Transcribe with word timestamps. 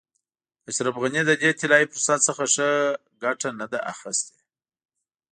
اشرف 0.69 0.95
غني 1.01 1.21
د 1.25 1.31
دې 1.41 1.49
طلایي 1.59 1.85
فرصت 1.91 2.19
څخه 2.27 2.43
ښه 2.53 2.69
ګټه 3.23 3.49
نه 3.59 3.65
ده 3.71 3.79
اخیستې. 3.93 4.39